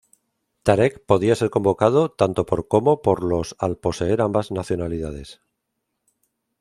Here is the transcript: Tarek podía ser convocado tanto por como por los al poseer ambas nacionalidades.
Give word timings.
Tarek 0.63 1.05
podía 1.05 1.35
ser 1.35 1.51
convocado 1.51 2.09
tanto 2.09 2.47
por 2.47 2.67
como 2.67 3.03
por 3.03 3.23
los 3.23 3.55
al 3.59 3.77
poseer 3.77 4.19
ambas 4.21 4.49
nacionalidades. 4.49 5.41